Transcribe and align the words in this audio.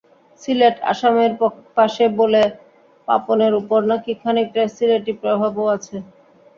সিলেট 0.41 0.75
আসামের 0.91 1.31
পাশে 1.77 2.05
বলে 2.19 2.41
পাপনের 3.07 3.53
ওপর 3.61 3.79
নাকি 3.91 4.11
খানিকটা 4.21 4.63
সিলেটি 4.75 5.11
প্রভাবও 5.21 5.65
আছে। 5.75 5.95